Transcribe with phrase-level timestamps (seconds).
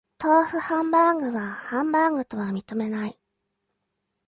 [0.17, 3.19] 豆腐ハンバーグはハンバーグとは認めない